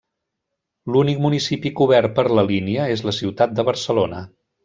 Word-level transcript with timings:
L'únic 0.93 1.19
municipi 1.25 1.73
cobert 1.81 2.15
per 2.21 2.25
la 2.39 2.45
línia 2.53 2.89
és 2.95 3.05
la 3.09 3.15
ciutat 3.19 3.55
de 3.61 3.67
Barcelona. 3.71 4.25